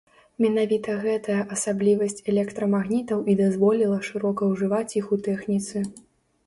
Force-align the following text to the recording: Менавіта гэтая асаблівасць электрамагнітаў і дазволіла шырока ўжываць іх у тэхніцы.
Менавіта 0.43 0.95
гэтая 1.03 1.35
асаблівасць 1.55 2.25
электрамагнітаў 2.33 3.23
і 3.33 3.37
дазволіла 3.43 4.01
шырока 4.09 4.53
ўжываць 4.55 4.95
іх 5.03 5.15
у 5.17 5.23
тэхніцы. 5.31 5.77